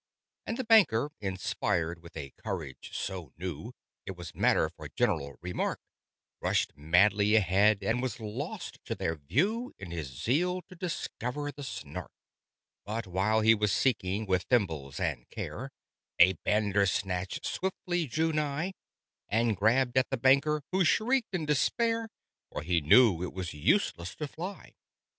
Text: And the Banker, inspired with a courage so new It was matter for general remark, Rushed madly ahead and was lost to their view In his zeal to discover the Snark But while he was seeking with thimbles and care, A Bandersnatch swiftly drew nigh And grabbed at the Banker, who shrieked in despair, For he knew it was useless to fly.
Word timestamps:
And 0.47 0.57
the 0.57 0.63
Banker, 0.63 1.11
inspired 1.19 2.01
with 2.01 2.17
a 2.17 2.31
courage 2.31 2.89
so 2.95 3.33
new 3.37 3.71
It 4.07 4.17
was 4.17 4.33
matter 4.33 4.67
for 4.67 4.89
general 4.89 5.35
remark, 5.43 5.79
Rushed 6.41 6.75
madly 6.75 7.35
ahead 7.35 7.83
and 7.83 8.01
was 8.01 8.19
lost 8.19 8.79
to 8.85 8.95
their 8.95 9.13
view 9.13 9.75
In 9.77 9.91
his 9.91 10.07
zeal 10.07 10.63
to 10.63 10.75
discover 10.75 11.51
the 11.51 11.61
Snark 11.61 12.11
But 12.83 13.05
while 13.05 13.41
he 13.41 13.53
was 13.53 13.71
seeking 13.71 14.25
with 14.25 14.45
thimbles 14.49 14.99
and 14.99 15.29
care, 15.29 15.69
A 16.17 16.33
Bandersnatch 16.43 17.45
swiftly 17.45 18.07
drew 18.07 18.33
nigh 18.33 18.73
And 19.29 19.55
grabbed 19.55 19.99
at 19.99 20.09
the 20.09 20.17
Banker, 20.17 20.63
who 20.71 20.83
shrieked 20.83 21.35
in 21.35 21.45
despair, 21.45 22.09
For 22.51 22.63
he 22.63 22.81
knew 22.81 23.21
it 23.21 23.33
was 23.33 23.53
useless 23.53 24.15
to 24.15 24.27
fly. 24.27 24.73